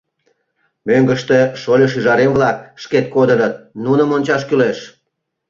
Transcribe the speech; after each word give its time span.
Мӧҥгыштӧ 0.87 1.37
шольо-шӱжарем-влак 1.61 2.57
шкет 2.81 3.05
кодыныт, 3.15 3.53
нуным 3.83 4.09
ончаш 4.15 4.41
кӱлеш. 4.49 4.79